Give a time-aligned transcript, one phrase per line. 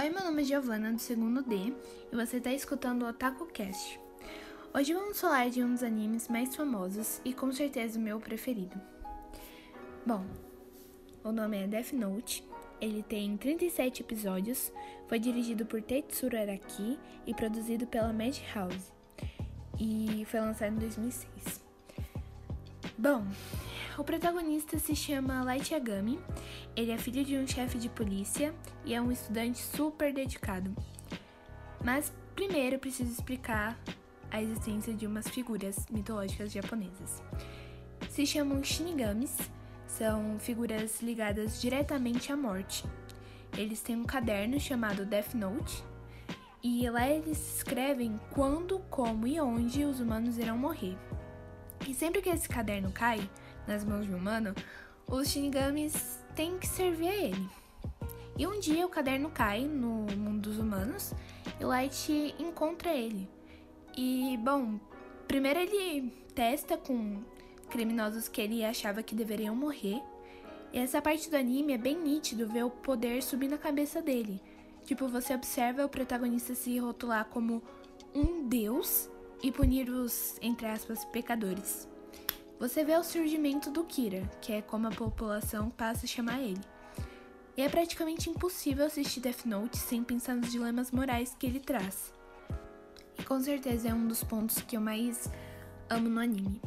[0.00, 1.74] Oi, meu nome é Giovana, do segundo D,
[2.12, 3.98] e você está escutando o Otaku Cast.
[4.72, 8.80] Hoje vamos falar de um dos animes mais famosos e com certeza o meu preferido.
[10.06, 10.24] Bom,
[11.24, 12.44] o nome é Death Note,
[12.80, 14.72] ele tem 37 episódios,
[15.08, 18.92] foi dirigido por Tetsuro Araki e produzido pela Madhouse,
[19.80, 21.67] e foi lançado em 2006.
[23.00, 23.24] Bom,
[23.96, 26.18] o protagonista se chama Light Yagami.
[26.74, 28.52] Ele é filho de um chefe de polícia
[28.84, 30.74] e é um estudante super dedicado.
[31.84, 33.78] Mas primeiro preciso explicar
[34.32, 37.22] a existência de umas figuras mitológicas japonesas.
[38.10, 39.36] Se chamam Shinigamis,
[39.86, 42.84] são figuras ligadas diretamente à morte.
[43.56, 45.84] Eles têm um caderno chamado Death Note
[46.64, 50.98] e lá eles escrevem quando, como e onde os humanos irão morrer.
[51.94, 53.28] Sempre que esse caderno cai,
[53.66, 54.54] nas mãos de um humano,
[55.06, 57.48] os Shinigamis têm que servir a ele.
[58.38, 61.12] E um dia o caderno cai no mundo dos humanos
[61.60, 63.28] e Light encontra ele.
[63.96, 64.78] E, bom,
[65.26, 67.20] primeiro ele testa com
[67.68, 70.00] criminosos que ele achava que deveriam morrer.
[70.72, 74.40] E essa parte do anime é bem nítido ver o poder subir na cabeça dele.
[74.84, 77.60] Tipo, você observa o protagonista se rotular como
[78.14, 79.10] um deus
[79.42, 81.88] e punir os, entre aspas, pecadores.
[82.58, 86.60] Você vê o surgimento do Kira, que é como a população passa a chamar ele.
[87.56, 92.12] E é praticamente impossível assistir Death Note sem pensar nos dilemas morais que ele traz.
[93.18, 95.30] E com certeza é um dos pontos que eu mais
[95.90, 96.60] amo no anime.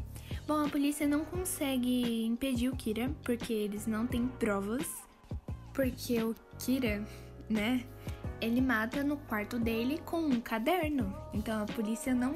[0.47, 4.85] Bom, a polícia não consegue impedir o Kira porque eles não têm provas.
[5.73, 7.05] Porque o Kira,
[7.51, 7.85] né,
[8.39, 11.15] ele mata no quarto dele com um caderno.
[11.33, 12.35] Então a polícia não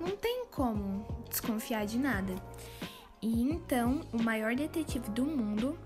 [0.00, 2.34] não tem como desconfiar de nada.
[3.20, 5.78] E então, o maior detetive do mundo,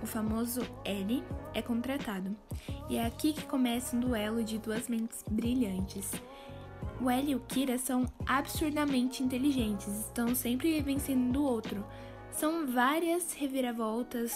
[0.00, 1.22] o famoso L,
[1.52, 2.34] é contratado.
[2.88, 6.12] E é aqui que começa um duelo de duas mentes brilhantes.
[7.00, 11.84] O L e o Kira são absurdamente inteligentes, estão sempre vencendo do outro.
[12.30, 14.32] São várias reviravoltas,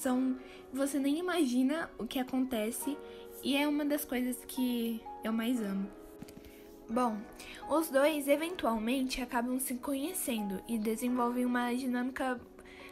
[0.00, 0.36] são
[0.72, 2.96] você nem imagina o que acontece
[3.42, 5.88] e é uma das coisas que eu mais amo.
[6.88, 7.18] Bom,
[7.68, 12.40] os dois eventualmente acabam se conhecendo e desenvolvem uma dinâmica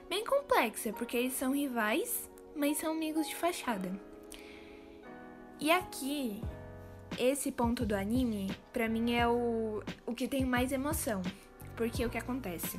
[0.08, 3.90] bem complexa, porque eles são rivais, mas são amigos de fachada.
[5.58, 6.42] E aqui,
[7.18, 11.22] esse ponto do anime, pra mim é o, o que tem mais emoção,
[11.74, 12.78] porque o que acontece?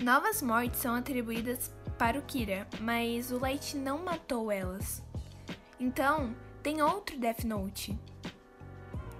[0.00, 5.02] Novas mortes são atribuídas para o Kira, mas o Light não matou elas.
[5.78, 7.98] Então, tem outro Death Note,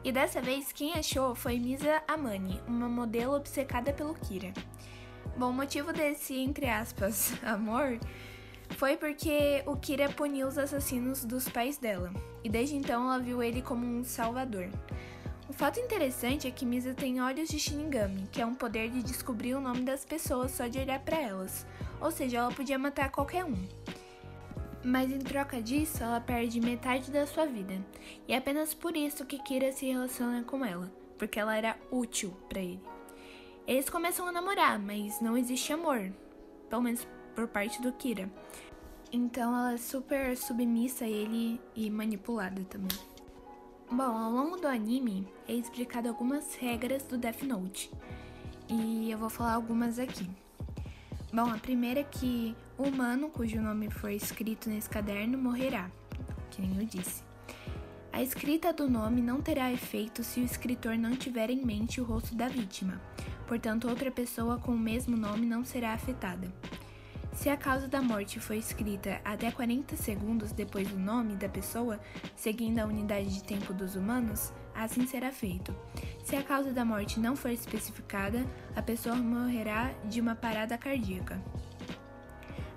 [0.04, 4.52] e dessa vez quem achou foi Misa Amani, uma modelo obcecada pelo Kira.
[5.36, 8.00] Bom, o motivo desse, entre aspas, amor
[8.70, 12.12] foi porque o Kira puniu os assassinos dos pais dela,
[12.42, 14.68] e desde então ela viu ele como um salvador.
[15.48, 19.02] O fato interessante é que Misa tem olhos de Shinigami, que é um poder de
[19.02, 21.66] descobrir o nome das pessoas só de olhar para elas,
[22.00, 23.56] ou seja, ela podia matar qualquer um
[24.84, 27.74] mas em troca disso ela perde metade da sua vida.
[28.26, 32.36] E é apenas por isso que Kira se relaciona com ela, porque ela era útil
[32.48, 32.80] para ele.
[33.66, 36.12] Eles começam a namorar, mas não existe amor,
[36.68, 38.30] pelo menos por parte do Kira.
[39.12, 43.11] Então ela é super submissa a ele e manipulada também.
[43.94, 47.90] Bom, ao longo do anime é explicado algumas regras do Death Note.
[48.66, 50.26] E eu vou falar algumas aqui.
[51.30, 55.90] Bom, a primeira é que o humano cujo nome foi escrito nesse caderno morrerá,
[56.50, 57.22] que nem eu disse.
[58.10, 62.04] A escrita do nome não terá efeito se o escritor não tiver em mente o
[62.04, 62.98] rosto da vítima,
[63.46, 66.50] portanto, outra pessoa com o mesmo nome não será afetada.
[67.32, 71.98] Se a causa da morte foi escrita até 40 segundos depois do nome da pessoa,
[72.36, 75.74] seguindo a unidade de tempo dos humanos, assim será feito.
[76.22, 81.42] Se a causa da morte não for especificada, a pessoa morrerá de uma parada cardíaca.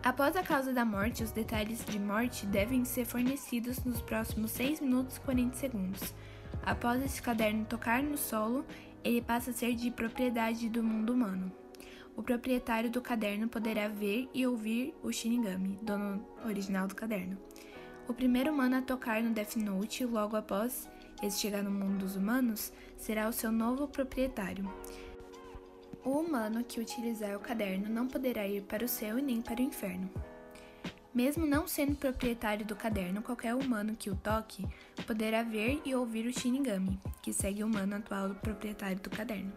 [0.02, 4.80] Após a causa da morte, os detalhes de morte devem ser fornecidos nos próximos 6
[4.80, 6.14] minutos e 40 segundos.
[6.64, 8.66] Após esse caderno tocar no solo,
[9.04, 11.65] ele passa a ser de propriedade do mundo humano.
[12.16, 17.38] O proprietário do caderno poderá ver e ouvir o Shinigami, dono original do caderno.
[18.08, 20.90] O primeiro humano a tocar no Death Note logo após
[21.22, 24.72] esse chegar no mundo dos humanos será o seu novo proprietário.
[26.04, 29.60] O humano que utilizar o caderno não poderá ir para o céu e nem para
[29.60, 30.10] o inferno.
[31.14, 34.68] Mesmo não sendo proprietário do caderno, qualquer humano que o toque
[35.08, 39.52] poderá ver e ouvir o Shinigami, que segue o humano atual do proprietário do caderno.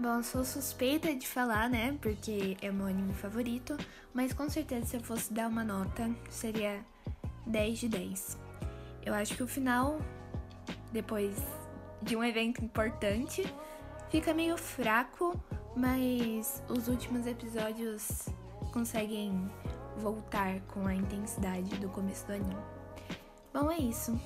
[0.00, 1.98] Bom, sou suspeita de falar, né?
[2.00, 3.76] Porque é meu anime favorito,
[4.14, 6.82] mas com certeza se eu fosse dar uma nota, seria
[7.46, 8.38] 10 de 10.
[9.04, 10.00] Eu acho que o final,
[10.90, 11.36] depois
[12.00, 13.44] de um evento importante,
[14.08, 15.38] fica meio fraco,
[15.76, 18.26] mas os últimos episódios
[18.72, 19.50] conseguem
[19.98, 22.56] voltar com a intensidade do começo do anime.
[23.52, 24.18] Bom, é isso.